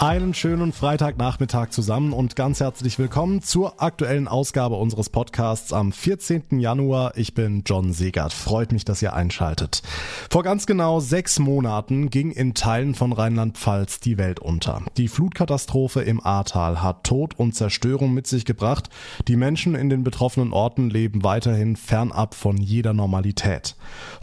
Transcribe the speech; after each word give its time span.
Einen 0.00 0.34
schönen 0.34 0.72
Freitagnachmittag 0.72 1.70
zusammen 1.70 2.12
und 2.12 2.34
ganz 2.34 2.58
herzlich 2.58 2.98
willkommen 2.98 3.42
zur 3.42 3.80
aktuellen 3.80 4.26
Ausgabe 4.26 4.74
unseres 4.74 5.08
Podcasts 5.08 5.72
am 5.72 5.92
14. 5.92 6.58
Januar. 6.58 7.16
Ich 7.16 7.32
bin 7.32 7.62
John 7.64 7.92
Segert. 7.92 8.32
Freut 8.32 8.72
mich, 8.72 8.84
dass 8.84 9.00
ihr 9.02 9.14
einschaltet. 9.14 9.82
Vor 10.30 10.42
ganz 10.42 10.66
genau 10.66 10.98
sechs 10.98 11.38
Monaten 11.38 12.10
ging 12.10 12.32
in 12.32 12.54
Teilen 12.54 12.94
von 12.94 13.12
Rheinland-Pfalz 13.12 14.00
die 14.00 14.18
Welt 14.18 14.40
unter. 14.40 14.82
Die 14.96 15.08
Flutkatastrophe 15.08 16.02
im 16.02 16.20
Ahrtal 16.22 16.82
hat 16.82 17.04
Tod 17.04 17.38
und 17.38 17.54
Zerstörung 17.54 18.12
mit 18.12 18.26
sich 18.26 18.44
gebracht. 18.44 18.90
Die 19.28 19.36
Menschen 19.36 19.76
in 19.76 19.88
den 19.90 20.02
betroffenen 20.02 20.52
Orten 20.52 20.90
leben 20.90 21.22
weiterhin 21.22 21.76
fernab 21.76 22.34
von 22.34 22.56
jeder 22.58 22.92
Normalität. 22.92 23.76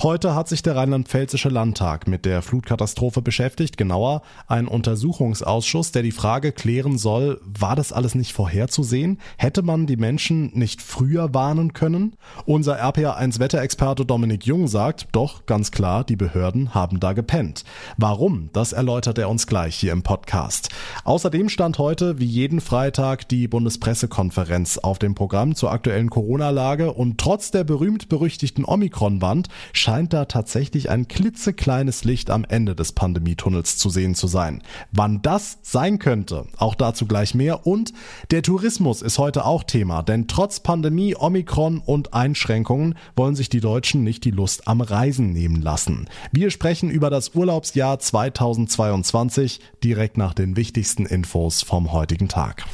Heute 0.03 0.35
hat 0.35 0.49
sich 0.49 0.61
der 0.61 0.75
Rheinland-Pfälzische 0.75 1.49
Landtag 1.49 2.07
mit 2.07 2.25
der 2.25 2.41
Flutkatastrophe 2.41 3.21
beschäftigt, 3.21 3.77
genauer 3.77 4.21
ein 4.47 4.67
Untersuchungsausschuss 4.67 5.60
Ausschuss, 5.61 5.91
der 5.91 6.01
die 6.01 6.11
Frage 6.11 6.53
klären 6.53 6.97
soll, 6.97 7.39
war 7.43 7.75
das 7.75 7.93
alles 7.93 8.15
nicht 8.15 8.33
vorherzusehen? 8.33 9.19
Hätte 9.37 9.61
man 9.61 9.85
die 9.85 9.95
Menschen 9.95 10.49
nicht 10.57 10.81
früher 10.81 11.35
warnen 11.35 11.73
können? 11.73 12.15
Unser 12.45 12.83
RPA1 12.83 13.37
Wetterexperte 13.37 14.03
Dominik 14.03 14.47
Jung 14.47 14.67
sagt, 14.67 15.09
doch, 15.11 15.45
ganz 15.45 15.69
klar, 15.69 16.03
die 16.03 16.15
Behörden 16.15 16.73
haben 16.73 16.99
da 16.99 17.13
gepennt. 17.13 17.63
Warum? 17.95 18.49
Das 18.53 18.73
erläutert 18.73 19.19
er 19.19 19.29
uns 19.29 19.45
gleich 19.45 19.75
hier 19.75 19.91
im 19.91 20.01
Podcast. 20.01 20.69
Außerdem 21.03 21.47
stand 21.47 21.77
heute, 21.77 22.17
wie 22.17 22.25
jeden 22.25 22.59
Freitag, 22.59 23.29
die 23.29 23.47
Bundespressekonferenz 23.47 24.79
auf 24.79 24.97
dem 24.97 25.13
Programm 25.13 25.53
zur 25.53 25.71
aktuellen 25.71 26.09
Corona-Lage 26.09 26.91
und 26.91 27.19
trotz 27.19 27.51
der 27.51 27.65
berühmt-berüchtigten 27.65 28.65
Omikron-Wand 28.65 29.47
scheint 29.73 30.11
da 30.11 30.25
tatsächlich 30.25 30.89
ein 30.89 31.07
klitzekleines 31.07 32.03
Licht 32.03 32.31
am 32.31 32.45
Ende 32.45 32.73
des 32.73 32.93
Pandemietunnels 32.93 33.77
zu 33.77 33.91
sehen 33.91 34.15
zu 34.15 34.25
sein. 34.25 34.63
Wann 34.91 35.21
das 35.21 35.50
sein 35.61 35.99
könnte. 35.99 36.45
Auch 36.57 36.75
dazu 36.75 37.05
gleich 37.05 37.33
mehr. 37.33 37.65
Und 37.65 37.93
der 38.31 38.41
Tourismus 38.41 39.01
ist 39.01 39.17
heute 39.17 39.45
auch 39.45 39.63
Thema, 39.63 40.03
denn 40.03 40.27
trotz 40.27 40.59
Pandemie, 40.59 41.15
Omikron 41.15 41.79
und 41.79 42.13
Einschränkungen 42.13 42.95
wollen 43.15 43.35
sich 43.35 43.49
die 43.49 43.61
Deutschen 43.61 44.03
nicht 44.03 44.25
die 44.25 44.31
Lust 44.31 44.67
am 44.67 44.81
Reisen 44.81 45.33
nehmen 45.33 45.61
lassen. 45.61 46.07
Wir 46.31 46.51
sprechen 46.51 46.89
über 46.89 47.09
das 47.09 47.35
Urlaubsjahr 47.35 47.99
2022 47.99 49.59
direkt 49.83 50.17
nach 50.17 50.33
den 50.33 50.55
wichtigsten 50.55 51.05
Infos 51.05 51.61
vom 51.61 51.91
heutigen 51.91 52.27
Tag. 52.27 52.65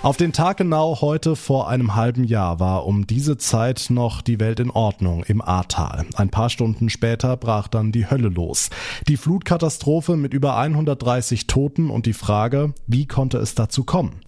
Auf 0.00 0.16
den 0.16 0.32
Tag 0.32 0.58
genau 0.58 1.00
heute 1.00 1.34
vor 1.34 1.68
einem 1.68 1.96
halben 1.96 2.22
Jahr 2.22 2.60
war 2.60 2.86
um 2.86 3.08
diese 3.08 3.36
Zeit 3.36 3.86
noch 3.90 4.22
die 4.22 4.38
Welt 4.38 4.60
in 4.60 4.70
Ordnung 4.70 5.24
im 5.24 5.42
Ahrtal. 5.42 6.06
Ein 6.14 6.30
paar 6.30 6.50
Stunden 6.50 6.88
später 6.88 7.36
brach 7.36 7.66
dann 7.66 7.90
die 7.90 8.08
Hölle 8.08 8.28
los. 8.28 8.70
Die 9.08 9.16
Flutkatastrophe 9.16 10.16
mit 10.16 10.34
über 10.34 10.56
130 10.56 11.48
Toten 11.48 11.90
und 11.90 12.06
die 12.06 12.12
Frage, 12.12 12.74
wie 12.86 13.06
konnte 13.06 13.38
es 13.38 13.56
dazu 13.56 13.82
kommen? 13.82 14.20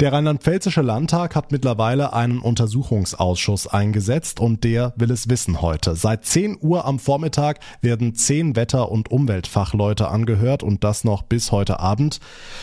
Der 0.00 0.12
Rheinland-Pfälzische 0.12 0.82
Landtag 0.82 1.34
hat 1.34 1.50
mittlerweile 1.50 2.12
einen 2.12 2.38
Untersuchungsausschuss 2.38 3.66
eingesetzt 3.66 4.38
und 4.38 4.62
der 4.62 4.92
will 4.96 5.10
es 5.10 5.28
wissen 5.28 5.60
heute. 5.60 5.96
Seit 5.96 6.24
10 6.24 6.58
Uhr 6.60 6.84
am 6.84 6.98
Vormittag 6.98 7.58
werden 7.80 8.14
zehn 8.14 8.54
Wetter- 8.54 8.90
und 8.90 9.10
Umweltfachleute 9.10 10.08
angehört 10.08 10.62
und 10.62 10.84
das 10.84 11.04
noch 11.04 11.22
bis 11.22 11.52
heute 11.52 11.80
Abend. 11.80 12.20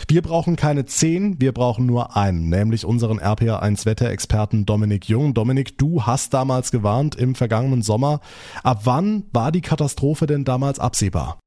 Wir 0.08 0.22
brauchen 0.22 0.56
keine 0.56 0.86
zehn, 0.86 1.40
wir 1.40 1.52
brauchen 1.52 1.86
nur 1.86 2.16
einen, 2.16 2.48
nämlich 2.48 2.84
unseren 2.84 3.20
RPA1 3.20 3.84
Wetterexperten 3.84 4.64
Dominik 4.64 5.08
Jung. 5.08 5.34
Dominik, 5.34 5.76
du 5.78 6.04
hast 6.04 6.32
damals 6.32 6.70
gewarnt 6.70 7.16
im 7.16 7.34
vergangenen 7.34 7.82
Sommer. 7.82 8.20
Ab 8.62 8.80
wann 8.84 9.24
war 9.32 9.52
die 9.52 9.60
Katastrophe 9.60 10.26
denn 10.26 10.44
damals 10.44 10.78
absehbar? 10.78 11.38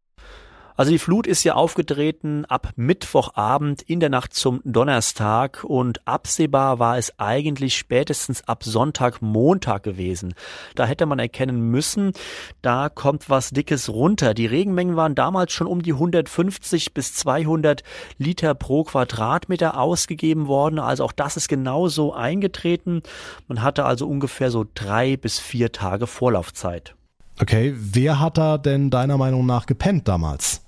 Also 0.80 0.94
die 0.94 0.98
Flut 0.98 1.28
ist 1.28 1.44
ja 1.44 1.56
aufgetreten 1.56 2.46
ab 2.46 2.70
Mittwochabend 2.78 3.82
in 3.82 4.00
der 4.00 4.08
Nacht 4.08 4.34
zum 4.34 4.62
Donnerstag 4.64 5.66
und 5.66 6.08
absehbar 6.08 6.80
war 6.80 6.98
es 6.98 7.20
eigentlich 7.20 7.76
spätestens 7.76 8.48
ab 8.48 8.64
Sonntag, 8.64 9.22
Montag 9.22 9.84
gewesen. 9.84 10.36
Da 10.76 10.86
hätte 10.86 11.06
man 11.06 11.20
erkennen 11.20 11.60
müssen, 11.70 12.14
da 12.62 12.88
kommt 12.88 13.30
was 13.30 13.50
Dickes 13.50 13.90
runter. 13.90 14.34
Die 14.34 14.46
Regenmengen 14.46 14.96
waren 14.96 15.16
damals 15.16 15.52
schon 15.52 15.68
um 15.68 15.82
die 15.82 15.92
150 15.92 16.94
bis 16.94 17.14
200 17.14 17.84
Liter 18.18 18.56
pro 18.56 18.86
Quadratmeter 18.86 19.78
ausgegeben 19.78 20.48
worden. 20.48 20.80
Also 20.80 21.04
auch 21.04 21.12
das 21.12 21.36
ist 21.36 21.50
genauso 21.50 22.14
eingetreten. 22.14 23.04
Man 23.50 23.62
hatte 23.62 23.84
also 23.84 24.08
ungefähr 24.08 24.50
so 24.50 24.66
drei 24.76 25.18
bis 25.18 25.40
vier 25.40 25.74
Tage 25.74 26.08
Vorlaufzeit. 26.08 26.96
Okay, 27.42 27.76
wer 27.78 28.22
hat 28.22 28.38
da 28.38 28.58
denn 28.58 28.90
deiner 28.90 29.18
Meinung 29.18 29.46
nach 29.46 29.66
gepennt 29.66 30.08
damals? 30.08 30.62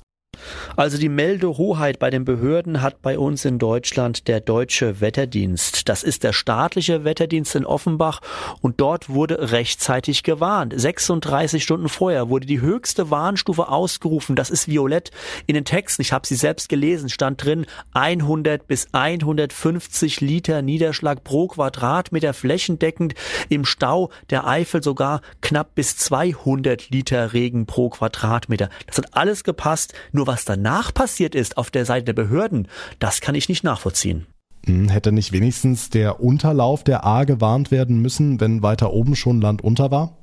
Also 0.75 0.97
die 0.97 1.09
Meldehoheit 1.09 1.99
bei 1.99 2.09
den 2.09 2.25
Behörden 2.25 2.81
hat 2.81 3.01
bei 3.01 3.19
uns 3.19 3.45
in 3.45 3.59
Deutschland 3.59 4.27
der 4.27 4.39
Deutsche 4.39 5.01
Wetterdienst. 5.01 5.89
Das 5.89 6.03
ist 6.03 6.23
der 6.23 6.33
staatliche 6.33 7.03
Wetterdienst 7.03 7.55
in 7.55 7.65
Offenbach 7.65 8.21
und 8.61 8.79
dort 8.79 9.09
wurde 9.09 9.51
rechtzeitig 9.51 10.23
gewarnt. 10.23 10.73
36 10.75 11.61
Stunden 11.61 11.89
vorher 11.89 12.29
wurde 12.29 12.45
die 12.45 12.61
höchste 12.61 13.11
Warnstufe 13.11 13.67
ausgerufen. 13.67 14.35
Das 14.35 14.49
ist 14.49 14.67
violett. 14.67 15.11
In 15.47 15.55
den 15.55 15.65
Texten, 15.65 16.01
ich 16.01 16.13
habe 16.13 16.25
sie 16.25 16.35
selbst 16.35 16.69
gelesen, 16.69 17.09
stand 17.09 17.43
drin 17.43 17.65
100 17.93 18.67
bis 18.67 18.87
150 18.93 20.21
Liter 20.21 20.61
Niederschlag 20.61 21.23
pro 21.23 21.47
Quadratmeter 21.47 22.33
flächendeckend. 22.33 23.13
Im 23.49 23.65
Stau 23.65 24.09
der 24.29 24.47
Eifel 24.47 24.81
sogar 24.81 25.21
knapp 25.41 25.75
bis 25.75 25.97
200 25.97 26.89
Liter 26.89 27.33
Regen 27.33 27.65
pro 27.65 27.89
Quadratmeter. 27.89 28.69
Das 28.87 28.97
hat 28.97 29.15
alles 29.15 29.43
gepasst. 29.43 29.93
Nur 30.13 30.20
was 30.27 30.45
danach 30.45 30.93
passiert 30.93 31.35
ist 31.35 31.57
auf 31.57 31.71
der 31.71 31.85
Seite 31.85 32.05
der 32.05 32.13
Behörden, 32.13 32.67
das 32.99 33.21
kann 33.21 33.35
ich 33.35 33.49
nicht 33.49 33.63
nachvollziehen. 33.63 34.25
Hm, 34.65 34.89
hätte 34.89 35.11
nicht 35.11 35.31
wenigstens 35.31 35.89
der 35.89 36.21
Unterlauf 36.21 36.83
der 36.83 37.05
A 37.05 37.23
gewarnt 37.23 37.71
werden 37.71 38.01
müssen, 38.01 38.39
wenn 38.39 38.61
weiter 38.61 38.93
oben 38.93 39.15
schon 39.15 39.41
Land 39.41 39.63
unter 39.63 39.91
war? 39.91 40.20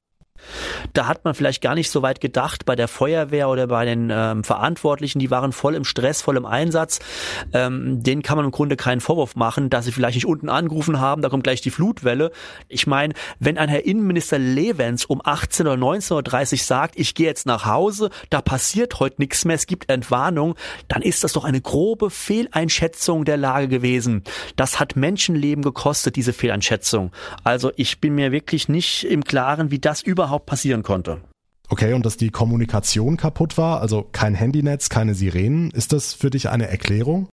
Da 0.92 1.06
hat 1.06 1.24
man 1.24 1.34
vielleicht 1.34 1.62
gar 1.62 1.74
nicht 1.74 1.90
so 1.90 2.02
weit 2.02 2.20
gedacht 2.20 2.64
bei 2.64 2.76
der 2.76 2.88
Feuerwehr 2.88 3.48
oder 3.48 3.66
bei 3.66 3.84
den 3.84 4.10
ähm, 4.12 4.44
Verantwortlichen, 4.44 5.18
die 5.18 5.30
waren 5.30 5.52
voll 5.52 5.74
im 5.74 5.84
Stress, 5.84 6.22
voll 6.22 6.36
im 6.36 6.46
Einsatz. 6.46 7.00
Ähm, 7.52 8.02
denen 8.02 8.22
kann 8.22 8.36
man 8.36 8.46
im 8.46 8.50
Grunde 8.50 8.76
keinen 8.76 9.00
Vorwurf 9.00 9.36
machen, 9.36 9.70
dass 9.70 9.84
sie 9.84 9.92
vielleicht 9.92 10.14
nicht 10.14 10.26
unten 10.26 10.48
angerufen 10.48 11.00
haben, 11.00 11.22
da 11.22 11.28
kommt 11.28 11.44
gleich 11.44 11.60
die 11.60 11.70
Flutwelle. 11.70 12.30
Ich 12.68 12.86
meine, 12.86 13.14
wenn 13.38 13.58
ein 13.58 13.68
Herr 13.68 13.84
Innenminister 13.84 14.38
Levens 14.38 15.04
um 15.04 15.20
18 15.22 15.66
oder 15.66 15.76
19.30 15.76 16.52
Uhr 16.52 16.58
sagt, 16.58 16.98
ich 16.98 17.14
gehe 17.14 17.26
jetzt 17.26 17.46
nach 17.46 17.66
Hause, 17.66 18.10
da 18.30 18.40
passiert 18.40 19.00
heute 19.00 19.16
nichts 19.18 19.44
mehr, 19.44 19.56
es 19.56 19.66
gibt 19.66 19.90
Entwarnung, 19.90 20.54
dann 20.88 21.02
ist 21.02 21.24
das 21.24 21.32
doch 21.32 21.44
eine 21.44 21.60
grobe 21.60 22.10
Fehleinschätzung 22.10 23.24
der 23.24 23.36
Lage 23.36 23.68
gewesen. 23.68 24.22
Das 24.56 24.80
hat 24.80 24.96
Menschenleben 24.96 25.62
gekostet, 25.62 26.16
diese 26.16 26.32
Fehleinschätzung. 26.32 27.12
Also 27.44 27.72
ich 27.76 28.00
bin 28.00 28.14
mir 28.14 28.32
wirklich 28.32 28.68
nicht 28.68 29.04
im 29.04 29.24
Klaren, 29.24 29.70
wie 29.70 29.78
das 29.78 30.02
überhaupt 30.02 30.27
überhaupt 30.28 30.46
passieren 30.46 30.82
konnte. 30.82 31.22
Okay, 31.70 31.92
und 31.92 32.06
dass 32.06 32.16
die 32.16 32.30
Kommunikation 32.30 33.16
kaputt 33.16 33.58
war, 33.58 33.80
also 33.80 34.06
kein 34.12 34.34
Handynetz, 34.34 34.88
keine 34.88 35.14
Sirenen, 35.14 35.70
ist 35.70 35.92
das 35.92 36.14
für 36.14 36.30
dich 36.30 36.48
eine 36.48 36.68
Erklärung? 36.68 37.28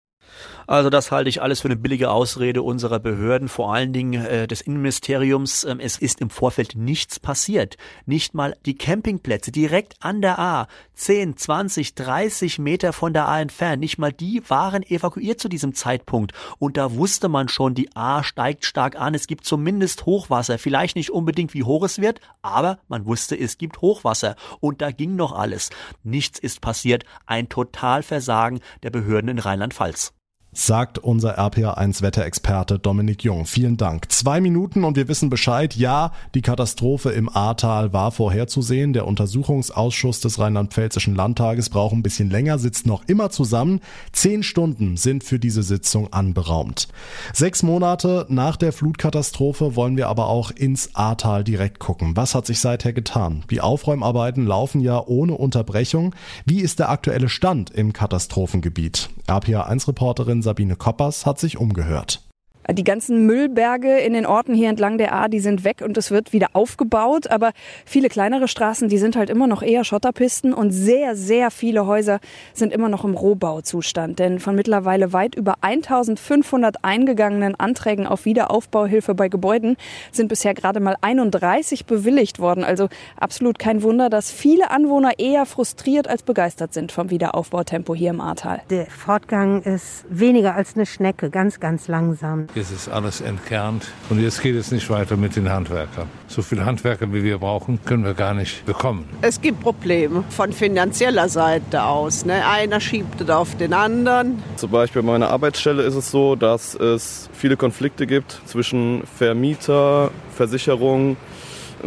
Also 0.71 0.89
das 0.89 1.11
halte 1.11 1.29
ich 1.29 1.43
alles 1.43 1.63
für 1.63 1.67
eine 1.67 1.75
billige 1.75 2.13
Ausrede 2.13 2.63
unserer 2.63 3.01
Behörden, 3.01 3.49
vor 3.49 3.75
allen 3.75 3.93
Dingen 3.93 4.25
äh, 4.25 4.47
des 4.47 4.61
Innenministeriums. 4.61 5.65
Ähm, 5.65 5.81
es 5.81 5.99
ist 5.99 6.21
im 6.21 6.31
Vorfeld 6.31 6.77
nichts 6.77 7.19
passiert. 7.19 7.77
Nicht 8.07 8.35
mal 8.35 8.57
die 8.67 8.77
Campingplätze 8.77 9.51
direkt 9.51 9.97
an 9.99 10.23
der 10.23 10.39
A, 10.39 10.69
10, 10.95 11.37
20, 11.37 11.97
30 11.97 12.61
Meter 12.61 12.93
von 12.93 13.13
der 13.13 13.27
A 13.27 13.41
entfernt, 13.41 13.81
nicht 13.81 13.99
mal 13.99 14.13
die 14.13 14.49
waren 14.49 14.85
evakuiert 14.85 15.41
zu 15.41 15.49
diesem 15.49 15.75
Zeitpunkt. 15.75 16.35
Und 16.61 16.77
da 16.77 16.95
wusste 16.95 17.29
man 17.29 17.49
schon, 17.49 17.75
die 17.75 17.91
A 17.97 18.23
steigt 18.23 18.65
stark 18.65 18.95
an, 18.95 19.15
es 19.15 19.27
gibt 19.27 19.47
zumindest 19.47 20.07
Hochwasser. 20.07 20.57
Vielleicht 20.57 20.95
nicht 20.95 21.11
unbedingt, 21.11 21.53
wie 21.53 21.65
hoch 21.65 21.83
es 21.83 22.01
wird, 22.01 22.21
aber 22.43 22.79
man 22.87 23.07
wusste, 23.07 23.37
es 23.37 23.59
gibt 23.59 23.81
Hochwasser. 23.81 24.37
Und 24.61 24.83
da 24.83 24.93
ging 24.93 25.17
noch 25.17 25.33
alles. 25.33 25.71
Nichts 26.05 26.39
ist 26.39 26.61
passiert. 26.61 27.03
Ein 27.27 27.49
Totalversagen 27.49 28.61
der 28.85 28.91
Behörden 28.91 29.31
in 29.31 29.41
Rheinland-Pfalz 29.41 30.13
sagt 30.53 30.99
unser 30.99 31.39
RPA1 31.39 32.03
Wetterexperte 32.03 32.79
Dominik 32.79 33.23
Jung. 33.23 33.47
Vielen 33.47 33.77
Dank. 33.77 34.11
Zwei 34.11 34.41
Minuten 34.41 34.83
und 34.83 34.97
wir 34.97 35.07
wissen 35.07 35.31
Bescheid. 35.31 35.77
Ja, 35.77 36.13
die 36.35 36.43
Katastrophe 36.43 37.11
im 37.11 37.29
Ahrtal 37.29 37.93
war 37.93 38.11
vorherzusehen. 38.11 38.93
Der 38.93 39.07
Untersuchungsausschuss 39.07 40.21
des 40.21 40.41
Rheinland-Pfälzischen 40.41 41.15
Landtages 41.15 41.71
braucht 41.71 41.95
ein 41.95 42.03
bisschen 42.03 42.31
länger, 42.31 42.59
sitzt 42.59 42.85
noch 42.85 43.05
immer 43.07 43.31
zusammen. 43.31 43.81
Zehn 44.13 44.43
Stunden 44.43 44.97
sind 44.97 45.23
für 45.23 45.39
diese 45.39 45.63
Sitzung 45.63 46.13
anberaumt. 46.13 46.89
Sechs 47.33 47.63
Monate 47.63 48.27
nach 48.29 48.57
der 48.57 48.73
Flutkatastrophe 48.73 49.77
wollen 49.77 49.97
wir 49.97 50.09
aber 50.09 50.27
auch 50.27 50.51
ins 50.51 50.97
Ahrtal 50.97 51.45
direkt 51.45 51.79
gucken. 51.79 52.17
Was 52.17 52.35
hat 52.35 52.47
sich 52.47 52.59
seither 52.59 52.93
getan? 52.93 53.45
Die 53.51 53.61
Aufräumarbeiten 53.61 54.47
laufen 54.47 54.81
ja 54.81 55.01
ohne 55.07 55.35
Unterbrechung. 55.35 56.15
Wie 56.45 56.61
ist 56.61 56.81
der 56.81 56.91
aktuelle 56.91 57.29
Stand 57.29 57.71
im 57.71 57.93
Katastrophengebiet? 57.93 59.11
RPA1-Reporterin 59.29 60.40
Sabine 60.43 60.77
Koppers 60.77 61.27
hat 61.27 61.39
sich 61.39 61.59
umgehört. 61.59 62.30
Die 62.69 62.85
ganzen 62.85 63.27
Müllberge 63.27 63.99
in 63.99 64.13
den 64.13 64.27
Orten 64.27 64.55
hier 64.55 64.69
entlang 64.69 64.97
der 64.97 65.13
A, 65.13 65.29
die 65.29 65.41
sind 65.41 65.65
weg 65.65 65.83
und 65.85 65.97
es 65.97 66.11
wird 66.11 66.33
wieder 66.33 66.49
aufgebaut. 66.53 67.29
Aber 67.29 67.53
viele 67.85 68.09
kleinere 68.09 68.49
Straßen, 68.49 68.89
die 68.89 68.99
sind 68.99 69.17
halt 69.17 69.29
immer 69.29 69.47
noch 69.47 69.63
eher 69.63 69.83
Schotterpisten 69.83 70.53
und 70.53 70.71
sehr, 70.71 71.17
sehr 71.17 71.51
viele 71.51 71.87
Häuser 71.87 72.21
sind 72.53 72.73
immer 72.73 72.89
noch 72.89 73.05
im 73.05 73.15
Rohbauzustand. 73.15 74.19
Denn 74.19 74.39
von 74.39 74.55
mittlerweile 74.55 75.13
weit 75.13 75.35
über 75.35 75.55
1500 75.63 76.85
eingegangenen 76.85 77.59
Anträgen 77.59 78.07
auf 78.07 78.25
Wiederaufbauhilfe 78.25 79.15
bei 79.15 79.29
Gebäuden 79.29 79.77
sind 80.13 80.29
bisher 80.29 80.55
gerade 80.55 80.79
mal 80.79 80.97
31 81.01 81.87
bewilligt 81.87 82.39
worden. 82.39 82.63
Also 82.63 82.89
absolut 83.19 83.59
kein 83.59 83.83
Wunder, 83.83 84.11
dass 84.11 84.31
viele 84.31 84.71
Anwohner 84.71 85.19
eher 85.19 85.45
frustriert 85.45 86.09
als 86.09 86.23
begeistert 86.23 86.73
sind 86.73 86.93
vom 86.93 87.11
Wiederaufbautempo 87.11 87.95
hier 87.95 88.11
im 88.11 88.21
Ahrtal. 88.21 88.63
Der 88.71 88.87
Fortgang 88.87 89.63
ist 89.63 90.05
weniger 90.09 90.55
als 90.55 90.77
eine 90.77 90.87
Schnecke, 90.87 91.31
ganz, 91.31 91.59
ganz 91.59 91.89
langsam. 91.89 92.47
Jetzt 92.55 92.73
ist 92.73 92.89
alles 92.89 93.21
entkernt 93.21 93.87
und 94.09 94.21
jetzt 94.21 94.43
geht 94.43 94.57
es 94.57 94.73
nicht 94.73 94.91
weiter 94.91 95.17
mit 95.17 95.37
den 95.37 95.49
Handwerkern. 95.51 96.09
So 96.27 96.43
viele 96.43 96.65
Handwerker, 96.65 97.13
wie 97.13 97.23
wir 97.23 97.39
brauchen, 97.39 97.79
können 97.85 98.05
wir 98.05 98.15
gar 98.15 98.35
nicht 98.35 98.67
bekommen. 98.67 99.09
Es 99.23 99.41
gibt 99.41 99.61
Probleme 99.61 100.25
von 100.31 100.53
finanzieller 100.53 101.29
Seite 101.29 101.85
aus. 101.85 102.25
Ne? 102.25 102.45
Einer 102.45 102.81
schiebt 102.81 103.21
es 103.21 103.31
auf 103.31 103.57
den 103.57 103.73
anderen. 103.73 104.43
Zum 104.57 104.71
Beispiel 104.71 105.03
bei 105.03 105.13
meiner 105.13 105.31
Arbeitsstelle 105.31 105.85
ist 105.85 105.95
es 105.95 106.11
so, 106.11 106.35
dass 106.35 106.75
es 106.75 107.31
viele 107.33 107.57
Konflikte 107.57 108.09
gibt 108.09 108.41
zwischen 108.47 109.05
Vermieter, 109.17 110.11
Versicherung, 110.35 111.17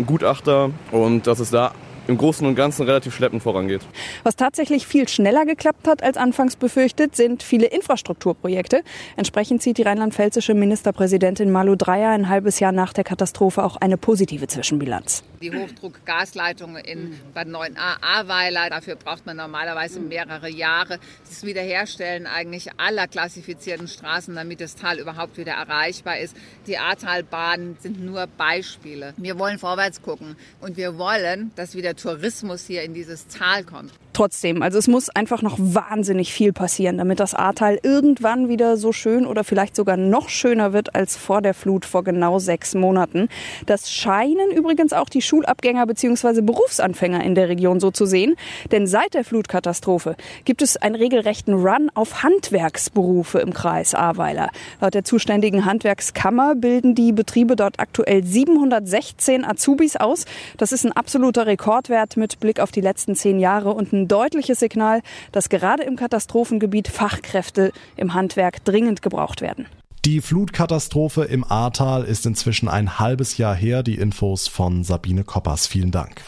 Gutachter 0.05 0.69
und 0.91 1.27
dass 1.27 1.39
es 1.39 1.49
da 1.49 1.73
im 2.07 2.17
Großen 2.17 2.45
und 2.45 2.55
Ganzen 2.55 2.83
relativ 2.83 3.15
schleppend 3.15 3.43
vorangeht. 3.43 3.81
Was 4.23 4.35
tatsächlich 4.35 4.87
viel 4.87 5.07
schneller 5.07 5.45
geklappt 5.45 5.87
hat 5.87 6.03
als 6.03 6.17
anfangs 6.17 6.55
befürchtet, 6.55 7.15
sind 7.15 7.43
viele 7.43 7.67
Infrastrukturprojekte. 7.67 8.83
Entsprechend 9.15 9.61
zieht 9.61 9.77
die 9.77 9.83
rheinland-pfälzische 9.83 10.53
Ministerpräsidentin 10.53 11.51
Malu 11.51 11.75
Dreyer 11.75 12.11
ein 12.11 12.29
halbes 12.29 12.59
Jahr 12.59 12.71
nach 12.71 12.93
der 12.93 13.03
Katastrophe 13.03 13.63
auch 13.63 13.77
eine 13.77 13.97
positive 13.97 14.47
Zwischenbilanz. 14.47 15.23
Die 15.41 15.51
Hochdruckgasleitung 15.51 16.77
in 16.77 17.19
Bad 17.33 17.47
9a 17.47 18.01
Ahrweiler, 18.01 18.69
dafür 18.69 18.95
braucht 18.95 19.25
man 19.25 19.37
normalerweise 19.37 19.99
mehrere 19.99 20.49
Jahre. 20.49 20.99
Das 21.27 21.43
Wiederherstellen 21.43 22.27
eigentlich 22.27 22.69
aller 22.77 23.07
klassifizierten 23.07 23.87
Straßen, 23.87 24.35
damit 24.35 24.61
das 24.61 24.75
Tal 24.75 24.99
überhaupt 24.99 25.37
wieder 25.37 25.53
erreichbar 25.53 26.19
ist. 26.19 26.35
Die 26.67 26.77
Ahrtalbahnen 26.77 27.77
sind 27.81 28.03
nur 28.03 28.27
Beispiele. 28.27 29.13
Wir 29.17 29.37
wollen 29.37 29.59
vorwärts 29.59 30.01
gucken 30.01 30.37
und 30.61 30.77
wir 30.77 30.97
wollen, 30.97 31.51
dass 31.55 31.75
wieder 31.75 31.92
Tourismus 31.95 32.65
hier 32.65 32.83
in 32.83 32.93
dieses 32.93 33.27
Tal 33.27 33.63
kommt. 33.63 33.93
Trotzdem, 34.13 34.61
also 34.61 34.77
es 34.77 34.87
muss 34.87 35.09
einfach 35.09 35.41
noch 35.41 35.57
wahnsinnig 35.57 36.33
viel 36.33 36.53
passieren, 36.53 36.99
damit 36.99 37.19
das 37.19 37.33
Ahrtal 37.33 37.79
irgendwann 37.81 38.47
wieder 38.47 38.77
so 38.77 38.91
schön 38.91 39.25
oder 39.25 39.43
vielleicht 39.43 39.75
sogar 39.75 39.97
noch 39.97 40.29
schöner 40.29 40.71
wird 40.71 40.93
als 40.93 41.17
vor 41.17 41.41
der 41.41 41.55
Flut 41.55 41.83
vor 41.83 42.03
genau 42.03 42.37
sechs 42.37 42.75
Monaten. 42.75 43.27
Das 43.65 43.91
scheinen 43.91 44.51
übrigens 44.51 44.93
auch 44.93 45.09
die 45.09 45.23
Schulabgänger 45.23 45.87
bzw. 45.87 46.41
Berufsanfänger 46.41 47.23
in 47.23 47.33
der 47.33 47.49
Region 47.49 47.79
so 47.79 47.89
zu 47.89 48.05
sehen. 48.05 48.35
Denn 48.71 48.85
seit 48.85 49.15
der 49.15 49.23
Flutkatastrophe 49.23 50.15
gibt 50.45 50.61
es 50.61 50.77
einen 50.77 50.95
regelrechten 50.95 51.55
Run 51.55 51.89
auf 51.95 52.21
Handwerksberufe 52.21 53.39
im 53.39 53.51
Kreis 53.51 53.95
Ahrweiler. 53.95 54.49
Laut 54.79 54.93
der 54.93 55.03
zuständigen 55.03 55.65
Handwerkskammer 55.65 56.53
bilden 56.53 56.93
die 56.93 57.13
Betriebe 57.13 57.55
dort 57.55 57.79
aktuell 57.79 58.23
716 58.23 59.43
Azubis 59.43 59.95
aus. 59.95 60.25
Das 60.57 60.71
ist 60.71 60.85
ein 60.85 60.91
absoluter 60.91 61.47
Rekordwert 61.47 62.15
mit 62.15 62.39
Blick 62.39 62.59
auf 62.59 62.71
die 62.71 62.81
letzten 62.81 63.15
zehn 63.15 63.39
Jahre 63.39 63.73
und 63.73 64.02
deutliches 64.07 64.59
Signal, 64.59 65.01
dass 65.31 65.49
gerade 65.49 65.83
im 65.83 65.95
Katastrophengebiet 65.95 66.87
Fachkräfte 66.87 67.71
im 67.95 68.13
Handwerk 68.13 68.63
dringend 68.65 69.01
gebraucht 69.01 69.41
werden. 69.41 69.65
Die 70.05 70.19
Flutkatastrophe 70.19 71.23
im 71.23 71.45
Ahrtal 71.45 72.03
ist 72.03 72.25
inzwischen 72.25 72.67
ein 72.67 72.99
halbes 72.99 73.37
Jahr 73.37 73.55
her. 73.55 73.83
Die 73.83 73.95
Infos 73.95 74.49
von 74.49 74.83
Sabine 74.83 75.23
Koppers. 75.23 75.65
Vielen 75.65 75.91
Dank. 75.91 76.21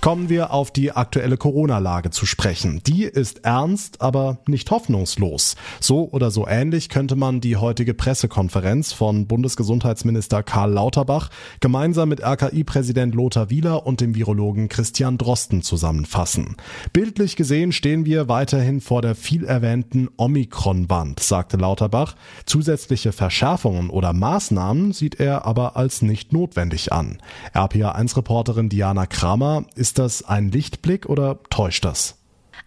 Kommen 0.00 0.30
wir 0.30 0.50
auf 0.54 0.70
die 0.70 0.92
aktuelle 0.92 1.36
Corona-Lage 1.36 2.08
zu 2.08 2.24
sprechen. 2.24 2.80
Die 2.86 3.04
ist 3.04 3.44
ernst, 3.44 4.00
aber 4.00 4.38
nicht 4.46 4.70
hoffnungslos. 4.70 5.56
So 5.78 6.08
oder 6.10 6.30
so 6.30 6.48
ähnlich 6.48 6.88
könnte 6.88 7.16
man 7.16 7.42
die 7.42 7.58
heutige 7.58 7.92
Pressekonferenz 7.92 8.94
von 8.94 9.26
Bundesgesundheitsminister 9.26 10.42
Karl 10.42 10.72
Lauterbach 10.72 11.28
gemeinsam 11.60 12.08
mit 12.08 12.22
RKI-Präsident 12.22 13.14
Lothar 13.14 13.50
Wieler 13.50 13.86
und 13.86 14.00
dem 14.00 14.14
Virologen 14.14 14.70
Christian 14.70 15.18
Drosten 15.18 15.60
zusammenfassen. 15.60 16.56
Bildlich 16.94 17.36
gesehen 17.36 17.70
stehen 17.70 18.06
wir 18.06 18.26
weiterhin 18.26 18.80
vor 18.80 19.02
der 19.02 19.14
viel 19.14 19.44
erwähnten 19.44 20.08
Omikron-Wand, 20.16 21.20
sagte 21.20 21.58
Lauterbach. 21.58 22.14
Zusätzliche 22.46 23.12
Verschärfungen 23.12 23.90
oder 23.90 24.14
Maßnahmen 24.14 24.92
sieht 24.94 25.20
er 25.20 25.44
aber 25.44 25.76
als 25.76 26.00
nicht 26.00 26.32
notwendig 26.32 26.90
an. 26.90 27.18
RPA1-Reporterin 27.54 28.70
Diana 28.70 29.04
Kramer 29.04 29.64
ist 29.74 29.89
ist 29.90 29.98
das 29.98 30.22
ein 30.22 30.52
Lichtblick 30.52 31.06
oder 31.06 31.40
täuscht 31.50 31.84
das? 31.84 32.14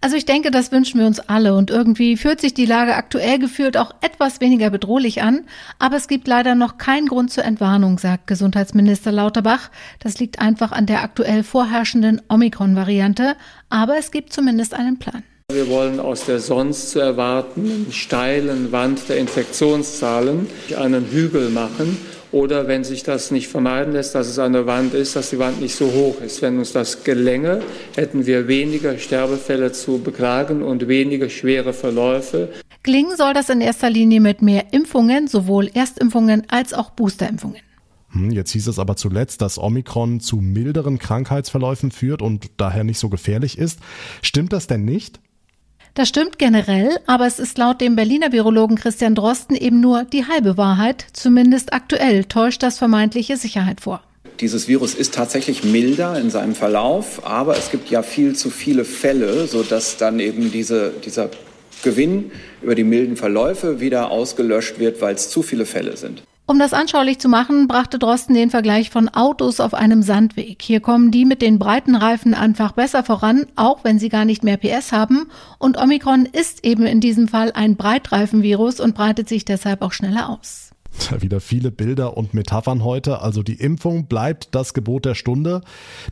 Also 0.02 0.18
ich 0.18 0.26
denke, 0.26 0.52
das 0.52 0.74
wünschen 0.74 1.00
wir 1.00 1.08
uns 1.08 1.22
alle 1.22 1.56
und 1.56 1.72
irgendwie 1.72 2.18
fühlt 2.18 2.42
sich 2.42 2.54
die 2.54 2.66
Lage 2.66 2.96
aktuell 2.96 3.40
gefühlt 3.40 3.78
auch 3.78 3.96
etwas 4.02 4.42
weniger 4.42 4.70
bedrohlich 4.70 5.22
an, 5.22 5.46
aber 5.80 5.96
es 5.96 6.10
gibt 6.10 6.28
leider 6.28 6.54
noch 6.54 6.78
keinen 6.78 7.08
Grund 7.08 7.32
zur 7.32 7.46
Entwarnung, 7.46 7.98
sagt 7.98 8.28
Gesundheitsminister 8.28 9.14
Lauterbach. 9.14 9.72
Das 10.00 10.20
liegt 10.20 10.40
einfach 10.40 10.74
an 10.74 10.86
der 10.86 11.02
aktuell 11.02 11.44
vorherrschenden 11.44 12.22
Omikron-Variante, 12.28 13.38
aber 13.70 13.98
es 13.98 14.12
gibt 14.12 14.34
zumindest 14.34 14.74
einen 14.74 15.00
Plan. 15.00 15.24
Wir 15.50 15.70
wollen 15.70 16.02
aus 16.02 16.26
der 16.26 16.42
sonst 16.42 16.90
zu 16.90 17.00
erwartenden 17.00 17.94
steilen 17.94 18.74
Wand 18.74 19.08
der 19.08 19.18
Infektionszahlen 19.18 20.48
einen 20.78 21.06
Hügel 21.06 21.52
machen 21.52 21.98
oder 22.34 22.68
wenn 22.68 22.84
sich 22.84 23.04
das 23.04 23.32
nicht 23.32 23.48
vermeiden 23.48 23.94
lässt, 23.94 24.16
dass 24.16 24.28
es 24.28 24.40
eine 24.40 24.66
Wand 24.66 24.94
ist, 24.94 25.16
dass 25.16 25.30
die 25.30 25.40
Wand 25.40 25.62
nicht 25.62 25.76
so 25.76 25.86
hoch 25.86 26.20
ist. 26.22 26.42
Wenn 26.42 26.58
uns 26.58 26.74
das 26.74 27.04
gelänge, 27.04 27.62
hätten 27.96 28.26
wir 28.26 28.48
weniger 28.48 28.98
Sterbefälle 28.98 29.72
zu 29.72 30.00
beklagen 30.00 30.64
und 30.64 30.88
weniger 30.88 31.30
schwere 31.30 31.74
Verläufe. 31.74 32.50
Gelingen 32.82 33.16
soll 33.16 33.34
das 33.34 33.50
in 33.50 33.62
erster 33.62 33.90
Linie 33.90 34.20
mit 34.20 34.42
mehr 34.42 34.74
Impfungen, 34.74 35.28
sowohl 35.28 35.70
Erstimpfungen 35.74 36.44
als 36.50 36.74
auch 36.74 36.90
Boosterimpfungen. 36.90 37.62
Hm, 38.12 38.32
jetzt 38.32 38.52
hieß 38.52 38.68
es 38.68 38.80
aber 38.80 38.96
zuletzt, 38.96 39.42
dass 39.42 39.60
Omikron 39.60 40.20
zu 40.20 40.38
milderen 40.38 40.98
Krankheitsverläufen 40.98 41.92
führt 41.92 42.22
und 42.22 42.50
daher 42.58 42.84
nicht 42.84 43.00
so 43.00 43.10
gefährlich 43.10 43.58
ist. 43.58 43.80
Stimmt 44.22 44.54
das 44.54 44.68
denn 44.68 44.86
nicht? 44.86 45.20
Das 45.96 46.10
stimmt 46.10 46.40
generell, 46.40 46.98
aber 47.06 47.28
es 47.28 47.38
ist 47.38 47.60
laut 47.60 47.80
dem 47.80 47.96
Berliner 47.96 48.32
Virologen 48.32 48.78
Christian 48.78 49.14
Drosten 49.14 49.56
eben 49.56 49.80
nur 49.80 50.06
die 50.06 50.26
halbe 50.26 50.58
Wahrheit. 50.58 51.06
Zumindest 51.14 51.72
aktuell 51.72 52.24
täuscht 52.24 52.64
das 52.64 52.80
vermeintliche 52.80 53.38
Sicherheit 53.38 53.82
vor. 53.82 54.02
Dieses 54.40 54.68
Virus 54.68 54.96
ist 54.96 55.14
tatsächlich 55.14 55.64
milder 55.64 56.20
in 56.20 56.32
seinem 56.32 56.56
Verlauf, 56.56 57.24
aber 57.28 57.56
es 57.56 57.70
gibt 57.70 57.92
ja 57.92 58.02
viel 58.02 58.36
zu 58.36 58.50
viele 58.50 58.86
Fälle, 58.86 59.46
sodass 59.46 59.98
dann 59.98 60.20
eben 60.20 60.52
diese, 60.52 60.94
dieser 61.06 61.30
Gewinn 61.84 62.32
über 62.64 62.74
die 62.74 62.84
milden 62.84 63.16
Verläufe 63.16 63.80
wieder 63.80 64.10
ausgelöscht 64.10 64.80
wird, 64.80 65.00
weil 65.00 65.14
es 65.14 65.30
zu 65.30 65.44
viele 65.44 65.68
Fälle 65.68 65.96
sind. 65.96 66.24
Um 66.54 66.60
das 66.60 66.72
anschaulich 66.72 67.18
zu 67.18 67.30
machen, 67.30 67.68
brachte 67.68 67.98
Drosten 67.98 68.36
den 68.36 68.52
Vergleich 68.52 68.92
von 68.92 69.10
Autos 69.10 69.60
auf 69.60 69.74
einem 69.74 70.04
Sandweg. 70.04 70.62
Hier 70.62 70.82
kommen 70.82 71.10
die 71.10 71.26
mit 71.26 71.42
den 71.42 71.58
breiten 71.58 71.96
Reifen 71.96 72.36
einfach 72.36 72.74
besser 72.74 73.04
voran, 73.04 73.48
auch 73.56 73.84
wenn 73.84 73.98
sie 73.98 74.10
gar 74.10 74.24
nicht 74.24 74.44
mehr 74.44 74.58
PS 74.58 74.92
haben. 74.92 75.32
Und 75.58 75.82
Omikron 75.82 76.28
ist 76.28 76.64
eben 76.64 76.86
in 76.86 77.00
diesem 77.00 77.28
Fall 77.28 77.54
ein 77.54 77.76
Breitreifenvirus 77.76 78.82
und 78.82 78.94
breitet 78.94 79.28
sich 79.30 79.46
deshalb 79.46 79.82
auch 79.82 79.94
schneller 79.94 80.30
aus. 80.30 80.70
Wieder 81.18 81.42
viele 81.42 81.72
Bilder 81.72 82.18
und 82.18 82.36
Metaphern 82.36 82.84
heute. 82.84 83.24
Also 83.24 83.42
die 83.42 83.60
Impfung 83.60 84.06
bleibt 84.06 84.50
das 84.54 84.76
Gebot 84.76 85.06
der 85.06 85.16
Stunde. 85.16 85.62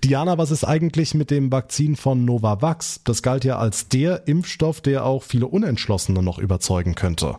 Diana, 0.03 0.39
was 0.39 0.49
ist 0.49 0.63
eigentlich 0.63 1.13
mit 1.13 1.29
dem 1.29 1.51
Vakzin 1.51 1.95
von 1.95 2.25
Novavax? 2.25 3.01
Das 3.03 3.21
galt 3.21 3.45
ja 3.45 3.59
als 3.59 3.89
der 3.89 4.27
Impfstoff, 4.27 4.81
der 4.81 5.05
auch 5.05 5.21
viele 5.21 5.45
Unentschlossene 5.45 6.23
noch 6.23 6.39
überzeugen 6.39 6.95
könnte. 6.95 7.37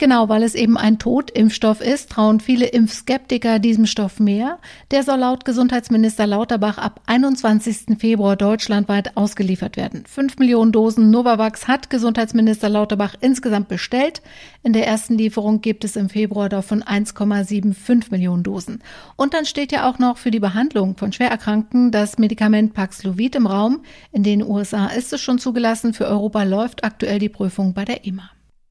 Genau, 0.00 0.30
weil 0.30 0.44
es 0.44 0.54
eben 0.54 0.78
ein 0.78 0.98
Totimpfstoff 0.98 1.82
ist, 1.82 2.08
trauen 2.08 2.40
viele 2.40 2.64
Impfskeptiker 2.64 3.58
diesem 3.58 3.84
Stoff 3.84 4.18
mehr. 4.18 4.58
Der 4.92 5.02
soll 5.02 5.18
laut 5.18 5.44
Gesundheitsminister 5.44 6.26
Lauterbach 6.26 6.78
ab 6.78 7.02
21. 7.04 7.98
Februar 7.98 8.34
deutschlandweit 8.34 9.18
ausgeliefert 9.18 9.76
werden. 9.76 10.04
Fünf 10.06 10.38
Millionen 10.38 10.72
Dosen 10.72 11.10
Novavax 11.10 11.68
hat 11.68 11.90
Gesundheitsminister 11.90 12.70
Lauterbach 12.70 13.14
insgesamt 13.20 13.68
bestellt. 13.68 14.22
In 14.62 14.72
der 14.72 14.86
ersten 14.86 15.18
Lieferung 15.18 15.60
gibt 15.60 15.84
es 15.84 15.96
im 15.96 16.08
Februar 16.08 16.48
davon 16.48 16.82
1,75 16.82 18.10
Millionen 18.10 18.42
Dosen. 18.42 18.82
Und 19.16 19.34
dann 19.34 19.44
steht 19.44 19.70
ja 19.70 19.86
auch 19.86 19.98
noch 19.98 20.16
für 20.16 20.30
die 20.30 20.40
Behandlung 20.40 20.96
von 20.96 21.12
Schwererkrankten 21.12 21.90
das 21.90 22.16
Medikament 22.16 22.72
Paxlovid 22.72 23.34
im 23.36 23.46
Raum. 23.46 23.82
In 24.12 24.22
den 24.22 24.42
USA 24.42 24.86
ist 24.86 25.12
es 25.12 25.20
schon 25.20 25.38
zugelassen. 25.38 25.92
Für 25.92 26.06
Europa 26.06 26.42
läuft 26.44 26.84
aktuell 26.84 27.18
die 27.18 27.28
Prüfung 27.28 27.74
bei 27.74 27.84
der 27.84 28.06
EMA. 28.06 28.30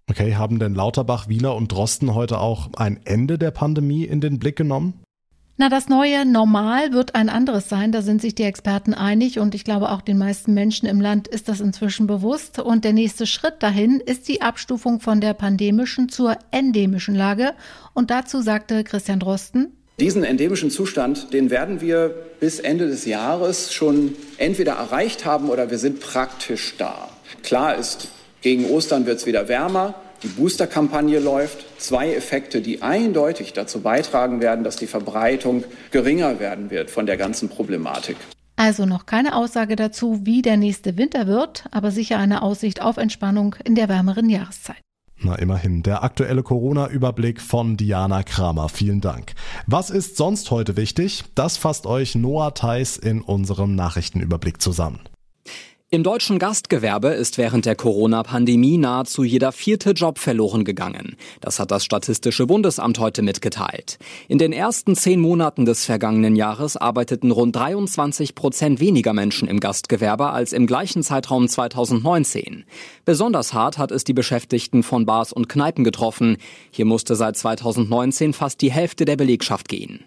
Okay, 0.09 0.35
haben 0.35 0.57
denn 0.57 0.73
Lauterbach, 0.73 1.27
Wieler 1.27 1.55
und 1.55 1.71
Drosten 1.71 2.15
heute 2.15 2.39
auch 2.39 2.71
ein 2.75 2.99
Ende 3.05 3.37
der 3.37 3.51
Pandemie 3.51 4.05
in 4.05 4.21
den 4.21 4.39
Blick 4.39 4.55
genommen? 4.55 4.95
Na, 5.57 5.69
das 5.69 5.87
neue 5.87 6.25
Normal 6.25 6.93
wird 6.93 7.15
ein 7.15 7.29
anderes 7.29 7.69
sein, 7.69 7.91
da 7.91 8.01
sind 8.01 8.21
sich 8.21 8.33
die 8.33 8.43
Experten 8.43 8.93
einig 8.93 9.39
und 9.39 9.53
ich 9.53 9.65
glaube 9.65 9.91
auch 9.91 10.01
den 10.01 10.17
meisten 10.17 10.53
Menschen 10.53 10.87
im 10.87 11.01
Land 11.01 11.27
ist 11.27 11.49
das 11.49 11.59
inzwischen 11.59 12.07
bewusst. 12.07 12.59
Und 12.59 12.85
der 12.85 12.93
nächste 12.93 13.27
Schritt 13.27 13.55
dahin 13.59 13.99
ist 13.99 14.27
die 14.29 14.41
Abstufung 14.41 14.99
von 14.99 15.19
der 15.21 15.33
pandemischen 15.33 16.09
zur 16.09 16.37
endemischen 16.49 17.13
Lage. 17.13 17.53
Und 17.93 18.09
dazu 18.09 18.41
sagte 18.41 18.83
Christian 18.85 19.19
Drosten, 19.19 19.73
diesen 19.99 20.23
endemischen 20.23 20.71
Zustand, 20.71 21.33
den 21.33 21.49
werden 21.49 21.81
wir 21.81 22.15
bis 22.39 22.59
Ende 22.59 22.87
des 22.87 23.05
Jahres 23.05 23.73
schon 23.73 24.15
entweder 24.37 24.73
erreicht 24.73 25.25
haben 25.25 25.49
oder 25.49 25.69
wir 25.69 25.77
sind 25.77 25.99
praktisch 25.99 26.75
da. 26.77 27.09
Klar 27.43 27.75
ist, 27.75 28.07
gegen 28.41 28.65
Ostern 28.69 29.05
wird 29.05 29.19
es 29.19 29.25
wieder 29.25 29.47
wärmer. 29.47 29.95
Die 30.23 30.27
Booster-Kampagne 30.27 31.19
läuft. 31.19 31.65
Zwei 31.79 32.13
Effekte, 32.13 32.61
die 32.61 32.81
eindeutig 32.81 33.53
dazu 33.53 33.81
beitragen 33.81 34.41
werden, 34.41 34.63
dass 34.63 34.75
die 34.75 34.87
Verbreitung 34.87 35.63
geringer 35.91 36.39
werden 36.39 36.69
wird 36.71 36.89
von 36.89 37.05
der 37.05 37.17
ganzen 37.17 37.49
Problematik. 37.49 38.17
Also 38.55 38.85
noch 38.85 39.05
keine 39.05 39.35
Aussage 39.35 39.77
dazu, 39.77 40.25
wie 40.25 40.41
der 40.41 40.57
nächste 40.57 40.97
Winter 40.97 41.27
wird, 41.27 41.63
aber 41.71 41.91
sicher 41.91 42.17
eine 42.17 42.41
Aussicht 42.41 42.81
auf 42.81 42.97
Entspannung 42.97 43.55
in 43.63 43.75
der 43.75 43.87
wärmeren 43.87 44.29
Jahreszeit. 44.29 44.75
Na 45.21 45.35
immerhin, 45.35 45.83
der 45.83 46.03
aktuelle 46.03 46.43
Corona-Überblick 46.43 47.41
von 47.41 47.75
Diana 47.75 48.23
Kramer. 48.23 48.69
Vielen 48.69 49.01
Dank. 49.01 49.33
Was 49.67 49.89
ist 49.89 50.15
sonst 50.15 50.49
heute 50.51 50.77
wichtig? 50.77 51.25
Das 51.35 51.57
fasst 51.57 51.85
euch 51.85 52.15
Noah 52.15 52.53
Theis 52.53 52.97
in 52.97 53.21
unserem 53.21 53.75
Nachrichtenüberblick 53.75 54.61
zusammen. 54.61 54.99
Im 55.91 56.03
deutschen 56.03 56.37
Gastgewerbe 56.37 57.07
ist 57.07 57.39
während 57.39 57.65
der 57.65 57.75
Corona-Pandemie 57.75 58.77
nahezu 58.77 59.23
jeder 59.23 59.51
vierte 59.51 59.93
Job 59.93 60.19
verloren 60.19 60.63
gegangen. 60.63 61.15
Das 61.41 61.57
hat 61.57 61.71
das 61.71 61.83
Statistische 61.83 62.45
Bundesamt 62.45 62.99
heute 62.99 63.23
mitgeteilt. 63.23 63.97
In 64.27 64.37
den 64.37 64.53
ersten 64.53 64.95
zehn 64.95 65.19
Monaten 65.19 65.65
des 65.65 65.85
vergangenen 65.85 66.35
Jahres 66.35 66.77
arbeiteten 66.77 67.31
rund 67.31 67.55
23 67.55 68.35
Prozent 68.35 68.79
weniger 68.79 69.13
Menschen 69.13 69.47
im 69.47 69.59
Gastgewerbe 69.59 70.29
als 70.29 70.53
im 70.53 70.67
gleichen 70.67 71.01
Zeitraum 71.01 71.47
2019. 71.47 72.65
Besonders 73.03 73.55
hart 73.55 73.79
hat 73.79 73.89
es 73.89 74.03
die 74.03 74.13
Beschäftigten 74.13 74.83
von 74.83 75.07
Bars 75.07 75.33
und 75.33 75.49
Kneipen 75.49 75.83
getroffen. 75.83 76.37
Hier 76.69 76.85
musste 76.85 77.15
seit 77.15 77.35
2019 77.35 78.33
fast 78.33 78.61
die 78.61 78.71
Hälfte 78.71 79.05
der 79.05 79.15
Belegschaft 79.15 79.67
gehen. 79.67 80.01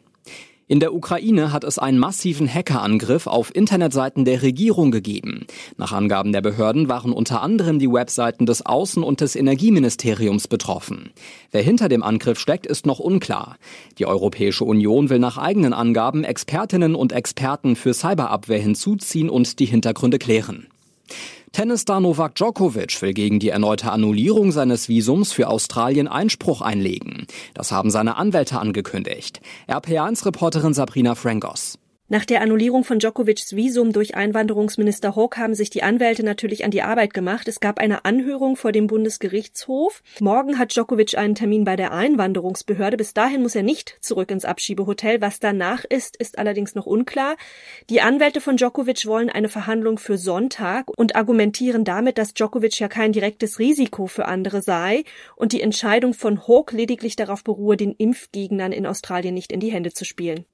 In 0.73 0.81
der 0.81 0.95
Ukraine 0.95 1.53
hat 1.53 1.65
es 1.65 1.79
einen 1.79 1.99
massiven 1.99 2.49
Hackerangriff 2.49 3.27
auf 3.27 3.55
Internetseiten 3.55 4.25
der 4.25 4.41
Regierung 4.41 4.91
gegeben. 4.91 5.45
Nach 5.77 5.93
Angaben 5.93 6.33
der 6.33 6.41
Behörden 6.41 6.89
waren 6.89 7.13
unter 7.13 7.43
anderem 7.43 7.79
die 7.79 7.93
Webseiten 7.93 8.47
des 8.47 8.65
Außen- 8.65 9.03
und 9.03 9.21
des 9.21 9.37
Energieministeriums 9.37 10.49
betroffen. 10.49 11.11
Wer 11.51 11.61
hinter 11.61 11.91
dem 11.91 12.03
Angriff 12.03 12.39
steckt, 12.39 12.65
ist 12.65 12.87
noch 12.87 13.01
unklar. 13.01 13.59
Die 13.99 14.07
Europäische 14.07 14.65
Union 14.65 15.11
will 15.11 15.19
nach 15.19 15.37
eigenen 15.37 15.75
Angaben 15.75 16.25
Expertinnen 16.25 16.95
und 16.95 17.13
Experten 17.13 17.77
für 17.77 17.93
Cyberabwehr 17.93 18.59
hinzuziehen 18.59 19.29
und 19.29 19.59
die 19.59 19.67
Hintergründe 19.67 20.19
klären. 20.19 20.69
Tennisstar 21.53 22.01
Novak 22.01 22.35
Djokovic 22.35 23.03
will 23.03 23.13
gegen 23.13 23.39
die 23.39 23.51
erneute 23.51 23.93
Annullierung 23.93 24.53
seines 24.53 24.89
Visums 24.89 25.33
für 25.33 25.49
Australien 25.49 26.09
Einspruch 26.09 26.63
einlegen. 26.63 27.27
Das 27.53 27.71
haben 27.73 27.91
seine 27.91 28.17
Anwälte 28.17 28.59
angekündigt. 28.59 29.43
RPA1-Reporterin 29.69 30.73
Sabrina 30.73 31.15
Frangos. 31.15 31.79
Nach 32.13 32.27
der 32.27 32.43
Annullierung 32.43 32.85
von 32.85 32.99
Djokovics 32.99 33.57
Visum 33.57 33.95
durch 33.95 34.15
Einwanderungsminister 34.15 35.17
Hawk 35.17 35.39
haben 35.39 35.55
sich 35.55 35.71
die 35.71 35.83
Anwälte 35.83 36.23
natürlich 36.23 36.63
an 36.63 36.71
die 36.71 36.83
Arbeit 36.83 37.15
gemacht. 37.15 37.49
Es 37.49 37.59
gab 37.59 37.79
eine 37.79 38.05
Anhörung 38.05 38.57
vor 38.57 38.71
dem 38.71 38.87
Bundesgerichtshof. 38.87 40.03
Morgen 40.21 40.59
hat 40.59 40.75
Djokovic 40.75 41.17
einen 41.17 41.35
Termin 41.35 41.65
bei 41.65 41.75
der 41.75 41.93
Einwanderungsbehörde. 41.93 42.99
Bis 42.99 43.15
dahin 43.15 43.41
muss 43.41 43.55
er 43.55 43.63
nicht 43.63 43.97
zurück 44.03 44.31
ins 44.31 44.45
Abschiebehotel. 44.45 45.23
Was 45.23 45.41
danach 45.41 45.87
ist, 45.87 46.19
ist 46.19 46.37
allerdings 46.37 46.75
noch 46.75 46.85
unklar. 46.85 47.37
Die 47.89 48.03
Anwälte 48.03 48.43
von 48.43 48.59
Djokovic 48.59 49.07
wollen 49.07 49.31
eine 49.31 49.49
Verhandlung 49.49 49.97
für 49.97 50.19
Sonntag 50.19 50.91
und 50.95 51.17
argumentieren 51.17 51.83
damit, 51.83 52.19
dass 52.19 52.35
Djokovic 52.35 52.79
ja 52.79 52.89
kein 52.89 53.13
direktes 53.13 53.59
Risiko 53.59 54.07
für 54.07 54.27
andere 54.27 54.61
sei 54.61 55.05
und 55.35 55.55
die 55.55 55.63
Entscheidung 55.63 56.13
von 56.13 56.47
Hawk 56.47 56.73
lediglich 56.73 57.17
darauf 57.17 57.43
beruhe, 57.43 57.79
den 57.79 57.93
Impfgegnern 57.93 58.73
in 58.73 58.85
Australien 58.85 59.33
nicht 59.33 59.51
in 59.51 59.61
die 59.61 59.73
Hände 59.73 59.95
zu 59.95 60.05
spielen. 60.05 60.45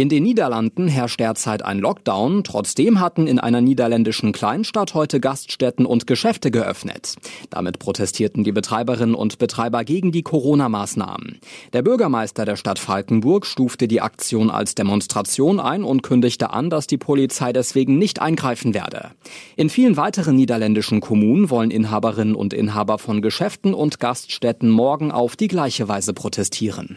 In 0.00 0.08
den 0.08 0.22
Niederlanden 0.22 0.88
herrscht 0.88 1.20
derzeit 1.20 1.62
ein 1.62 1.78
Lockdown. 1.78 2.42
Trotzdem 2.42 3.00
hatten 3.00 3.26
in 3.26 3.38
einer 3.38 3.60
niederländischen 3.60 4.32
Kleinstadt 4.32 4.94
heute 4.94 5.20
Gaststätten 5.20 5.84
und 5.84 6.06
Geschäfte 6.06 6.50
geöffnet. 6.50 7.16
Damit 7.50 7.78
protestierten 7.78 8.42
die 8.42 8.52
Betreiberinnen 8.52 9.14
und 9.14 9.36
Betreiber 9.36 9.84
gegen 9.84 10.10
die 10.10 10.22
Corona-Maßnahmen. 10.22 11.38
Der 11.74 11.82
Bürgermeister 11.82 12.46
der 12.46 12.56
Stadt 12.56 12.78
Falkenburg 12.78 13.44
stufte 13.44 13.88
die 13.88 14.00
Aktion 14.00 14.48
als 14.48 14.74
Demonstration 14.74 15.60
ein 15.60 15.84
und 15.84 16.02
kündigte 16.02 16.48
an, 16.48 16.70
dass 16.70 16.86
die 16.86 16.96
Polizei 16.96 17.52
deswegen 17.52 17.98
nicht 17.98 18.22
eingreifen 18.22 18.72
werde. 18.72 19.10
In 19.56 19.68
vielen 19.68 19.98
weiteren 19.98 20.34
niederländischen 20.34 21.02
Kommunen 21.02 21.50
wollen 21.50 21.70
Inhaberinnen 21.70 22.34
und 22.34 22.54
Inhaber 22.54 22.96
von 22.96 23.20
Geschäften 23.20 23.74
und 23.74 24.00
Gaststätten 24.00 24.70
morgen 24.70 25.12
auf 25.12 25.36
die 25.36 25.48
gleiche 25.48 25.88
Weise 25.88 26.14
protestieren. 26.14 26.96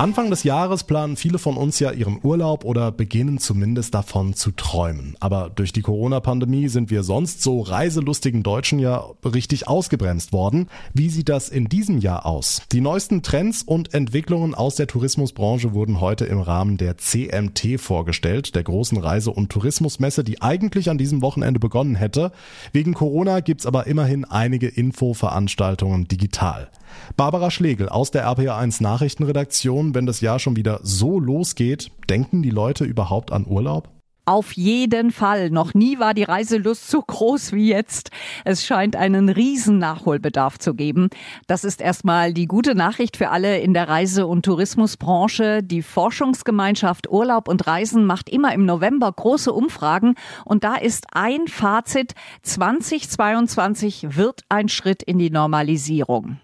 Anfang 0.00 0.30
des 0.30 0.44
Jahres 0.44 0.84
planen 0.84 1.14
viele 1.16 1.38
von 1.38 1.58
uns 1.58 1.78
ja 1.78 1.90
ihren 1.90 2.20
Urlaub 2.22 2.64
oder 2.64 2.90
beginnen 2.90 3.36
zumindest 3.36 3.92
davon 3.92 4.32
zu 4.32 4.50
träumen. 4.50 5.14
Aber 5.20 5.50
durch 5.50 5.74
die 5.74 5.82
Corona-Pandemie 5.82 6.68
sind 6.68 6.88
wir 6.88 7.02
sonst 7.02 7.42
so 7.42 7.60
reiselustigen 7.60 8.42
Deutschen 8.42 8.78
ja 8.78 9.04
richtig 9.26 9.68
ausgebremst 9.68 10.32
worden. 10.32 10.68
Wie 10.94 11.10
sieht 11.10 11.28
das 11.28 11.50
in 11.50 11.66
diesem 11.66 11.98
Jahr 11.98 12.24
aus? 12.24 12.62
Die 12.72 12.80
neuesten 12.80 13.22
Trends 13.22 13.62
und 13.62 13.92
Entwicklungen 13.92 14.54
aus 14.54 14.76
der 14.76 14.86
Tourismusbranche 14.86 15.74
wurden 15.74 16.00
heute 16.00 16.24
im 16.24 16.40
Rahmen 16.40 16.78
der 16.78 16.96
CMT 16.96 17.78
vorgestellt, 17.78 18.54
der 18.54 18.62
großen 18.62 18.96
Reise- 18.96 19.32
und 19.32 19.52
Tourismusmesse, 19.52 20.24
die 20.24 20.40
eigentlich 20.40 20.88
an 20.88 20.96
diesem 20.96 21.20
Wochenende 21.20 21.60
begonnen 21.60 21.94
hätte. 21.94 22.32
Wegen 22.72 22.94
Corona 22.94 23.40
gibt's 23.40 23.66
aber 23.66 23.86
immerhin 23.86 24.24
einige 24.24 24.68
Infoveranstaltungen 24.68 26.08
digital. 26.08 26.70
Barbara 27.16 27.50
Schlegel 27.50 27.88
aus 27.88 28.10
der 28.10 28.26
RPA1 28.26 28.82
Nachrichtenredaktion, 28.82 29.94
wenn 29.94 30.06
das 30.06 30.20
Jahr 30.20 30.38
schon 30.38 30.56
wieder 30.56 30.80
so 30.82 31.18
losgeht, 31.18 31.90
denken 32.08 32.42
die 32.42 32.50
Leute 32.50 32.84
überhaupt 32.84 33.32
an 33.32 33.46
Urlaub? 33.46 33.88
Auf 34.30 34.52
jeden 34.52 35.10
Fall. 35.10 35.50
Noch 35.50 35.74
nie 35.74 35.98
war 35.98 36.14
die 36.14 36.22
Reiselust 36.22 36.88
so 36.88 37.02
groß 37.02 37.52
wie 37.52 37.68
jetzt. 37.68 38.10
Es 38.44 38.64
scheint 38.64 38.94
einen 38.94 39.28
riesen 39.28 39.78
Nachholbedarf 39.78 40.56
zu 40.56 40.74
geben. 40.74 41.08
Das 41.48 41.64
ist 41.64 41.80
erstmal 41.80 42.32
die 42.32 42.46
gute 42.46 42.76
Nachricht 42.76 43.16
für 43.16 43.30
alle 43.30 43.58
in 43.58 43.74
der 43.74 43.88
Reise- 43.88 44.28
und 44.28 44.44
Tourismusbranche. 44.44 45.64
Die 45.64 45.82
Forschungsgemeinschaft 45.82 47.10
Urlaub 47.10 47.48
und 47.48 47.66
Reisen 47.66 48.04
macht 48.04 48.28
immer 48.28 48.54
im 48.54 48.66
November 48.66 49.10
große 49.10 49.52
Umfragen 49.52 50.14
und 50.44 50.62
da 50.62 50.76
ist 50.76 51.06
ein 51.12 51.48
Fazit. 51.48 52.12
2022 52.42 54.16
wird 54.16 54.42
ein 54.48 54.68
Schritt 54.68 55.02
in 55.02 55.18
die 55.18 55.30
Normalisierung. 55.30 56.38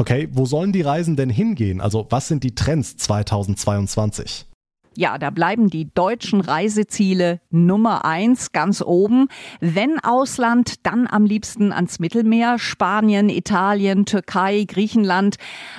Okay, 0.00 0.30
wo 0.32 0.46
sollen 0.46 0.72
die 0.72 0.80
Reisen 0.80 1.14
denn 1.14 1.28
hingehen? 1.28 1.82
Also 1.82 2.06
was 2.08 2.26
sind 2.26 2.42
die 2.42 2.54
Trends 2.54 2.96
2022? 2.96 4.46
Ja, 4.96 5.18
da 5.18 5.30
bleiben 5.30 5.70
die 5.70 5.88
deutschen 5.94 6.40
Reiseziele 6.40 7.40
Nummer 7.50 8.04
eins 8.04 8.50
ganz 8.50 8.82
oben. 8.82 9.28
Wenn 9.60 10.00
Ausland, 10.00 10.84
dann 10.84 11.06
am 11.08 11.24
liebsten 11.24 11.72
ans 11.72 12.00
Mittelmeer, 12.00 12.58
Spanien, 12.58 13.28
Italien, 13.28 14.04
Türkei, 14.04 14.64
Griechenland. 14.66 15.36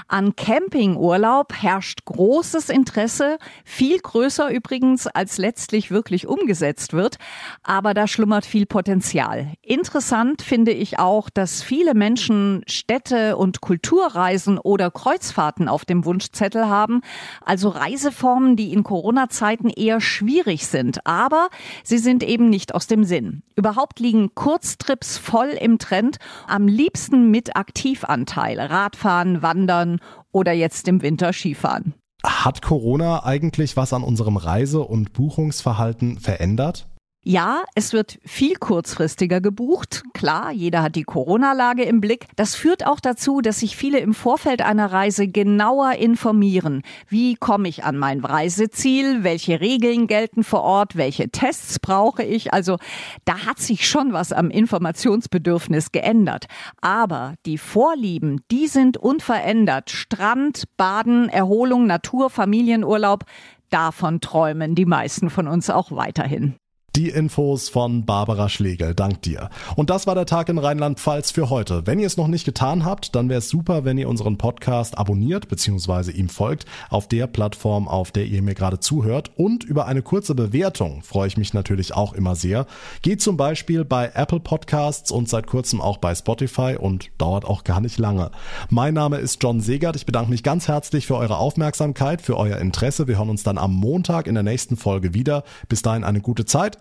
An 0.08 0.38
Campingurlaub 0.38 1.54
herrscht 1.54 2.06
großes 2.06 2.70
Interesse, 2.70 3.38
viel 3.66 4.00
größer 4.00 4.50
übrigens, 4.50 5.08
als 5.08 5.38
letztlich 5.38 5.92
wirklich 5.92 6.26
umgesetzt 6.26 6.94
wird. 6.94 7.18
Aber 7.64 7.94
da 7.94 8.08
schlummert 8.08 8.46
viel 8.46 8.66
Potenzial. 8.66 9.52
Interessant 9.62 10.42
finde 10.42 10.72
ich 10.72 11.00
auch, 11.00 11.30
dass 11.30 11.62
viele 11.62 11.96
Menschen 11.96 12.64
Städte 12.66 13.36
und 13.36 13.60
Kulturreisen 13.60 14.58
oder 14.58 14.90
Kreuzfahrten 14.90 15.68
auf 15.68 15.84
dem 15.84 16.06
Wunschzettel 16.06 16.70
haben. 16.70 17.02
Also 17.44 17.68
Reiseformen, 17.68 18.56
die 18.56 18.72
in 18.72 18.84
Corona-Zeiten 19.02 19.70
eher 19.70 20.00
schwierig 20.00 20.68
sind, 20.68 21.06
aber 21.08 21.50
sie 21.84 21.98
sind 21.98 22.22
eben 22.24 22.50
nicht 22.50 22.76
aus 22.76 22.86
dem 22.86 23.04
Sinn. 23.04 23.42
Überhaupt 23.56 24.00
liegen 24.00 24.36
Kurztrips 24.36 25.18
voll 25.18 25.50
im 25.60 25.80
Trend, 25.80 26.18
am 26.48 26.68
liebsten 26.68 27.32
mit 27.32 27.56
Aktivanteil, 27.56 28.60
Radfahren, 28.60 29.42
Wandern 29.42 30.00
oder 30.32 30.52
jetzt 30.52 30.88
im 30.88 31.02
Winter 31.02 31.34
Skifahren. 31.34 31.96
Hat 32.24 32.62
Corona 32.62 33.26
eigentlich 33.26 33.76
was 33.76 33.92
an 33.92 34.04
unserem 34.04 34.38
Reise- 34.38 34.84
und 34.84 35.14
Buchungsverhalten 35.14 36.20
verändert? 36.20 36.88
Ja, 37.24 37.66
es 37.76 37.94
wird 37.94 38.18
viel 38.26 38.56
kurzfristiger 38.56 39.42
gebucht. 39.42 40.02
Klar, 40.16 40.52
jeder 40.52 40.82
hat 40.82 40.96
die 40.96 41.04
Corona-Lage 41.04 41.84
im 41.84 42.02
Blick. 42.02 42.26
Das 42.36 42.56
führt 42.56 42.88
auch 42.88 43.00
dazu, 43.00 43.42
dass 43.42 43.60
sich 43.60 43.76
viele 43.78 44.00
im 44.00 44.16
Vorfeld 44.16 44.64
einer 44.64 44.92
Reise 44.92 45.28
genauer 45.28 45.94
informieren. 45.94 46.82
Wie 47.08 47.36
komme 47.36 47.68
ich 47.68 47.84
an 47.84 48.00
mein 48.00 48.26
Reiseziel? 48.26 49.24
Welche 49.24 49.62
Regeln 49.62 50.08
gelten 50.08 50.44
vor 50.44 50.64
Ort? 50.64 50.96
Welche 50.96 51.30
Tests 51.30 51.78
brauche 51.78 52.24
ich? 52.24 52.54
Also 52.54 52.78
da 53.24 53.46
hat 53.46 53.60
sich 53.60 53.88
schon 53.88 54.14
was 54.14 54.34
am 54.34 54.50
Informationsbedürfnis 54.50 55.92
geändert. 55.92 56.48
Aber 56.82 57.36
die 57.46 57.60
Vorlieben, 57.60 58.42
die 58.50 58.66
sind 58.66 58.98
unverändert. 58.98 59.92
Strand, 59.92 60.64
Baden, 60.76 61.30
Erholung, 61.30 61.86
Natur, 61.86 62.32
Familienurlaub. 62.32 63.26
Davon 63.70 64.22
träumen 64.22 64.74
die 64.74 64.88
meisten 64.88 65.30
von 65.30 65.48
uns 65.48 65.70
auch 65.70 65.92
weiterhin. 65.92 66.56
Die 66.98 67.08
Infos 67.08 67.70
von 67.70 68.06
Barbara 68.06 68.50
Schlegel. 68.50 68.94
Dank 68.94 69.22
dir. 69.22 69.50
Und 69.78 69.90
das 69.90 70.08
war 70.08 70.16
der 70.16 70.26
Tag 70.26 70.50
in 70.50 70.58
Rheinland-Pfalz 70.58 71.32
für 71.32 71.50
heute. 71.50 71.88
Wenn 71.88 72.00
ihr 72.00 72.08
es 72.08 72.18
noch 72.18 72.28
nicht 72.28 72.44
getan 72.44 72.84
habt, 72.84 73.16
dann 73.16 73.30
wäre 73.30 73.40
es 73.40 73.48
super, 73.48 73.86
wenn 73.86 73.98
ihr 73.98 74.10
unseren 74.10 74.38
Podcast 74.38 74.98
abonniert 74.98 75.48
bzw. 75.48 76.12
ihm 76.12 76.28
folgt 76.28 76.66
auf 76.90 77.08
der 77.08 77.28
Plattform, 77.28 77.88
auf 77.88 78.12
der 78.12 78.26
ihr 78.26 78.42
mir 78.42 78.56
gerade 78.56 78.82
zuhört. 78.82 79.32
Und 79.38 79.64
über 79.64 79.86
eine 79.86 80.02
kurze 80.02 80.36
Bewertung 80.36 81.02
freue 81.02 81.30
ich 81.30 81.38
mich 81.38 81.54
natürlich 81.54 81.96
auch 81.96 82.12
immer 82.12 82.36
sehr. 82.36 82.66
Geht 83.04 83.22
zum 83.22 83.38
Beispiel 83.38 83.86
bei 83.86 84.12
Apple 84.14 84.42
Podcasts 84.42 85.12
und 85.12 85.30
seit 85.30 85.48
kurzem 85.48 85.80
auch 85.80 85.96
bei 85.96 86.14
Spotify 86.14 86.76
und 86.78 87.10
dauert 87.18 87.46
auch 87.46 87.64
gar 87.64 87.80
nicht 87.80 88.00
lange. 88.00 88.32
Mein 88.70 88.96
Name 88.96 89.20
ist 89.20 89.42
John 89.42 89.62
Segert. 89.62 89.96
Ich 89.96 90.06
bedanke 90.06 90.30
mich 90.30 90.44
ganz 90.44 90.68
herzlich 90.68 91.08
für 91.08 91.16
eure 91.16 91.38
Aufmerksamkeit, 91.38 92.22
für 92.22 92.36
euer 92.36 92.58
Interesse. 92.58 93.08
Wir 93.08 93.18
hören 93.18 93.30
uns 93.30 93.44
dann 93.44 93.58
am 93.58 93.74
Montag 93.74 94.28
in 94.28 94.34
der 94.34 94.44
nächsten 94.44 94.76
Folge 94.76 95.14
wieder. 95.14 95.46
Bis 95.70 95.84
dahin 95.84 96.04
eine 96.04 96.20
gute 96.20 96.44
Zeit 96.44 96.81